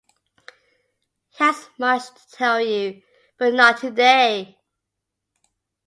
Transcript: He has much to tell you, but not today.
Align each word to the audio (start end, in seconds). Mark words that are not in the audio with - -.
He 1.29 1.43
has 1.43 1.69
much 1.77 2.01
to 2.09 2.27
tell 2.31 2.59
you, 2.59 3.03
but 3.37 3.53
not 3.53 3.77
today. 3.77 4.57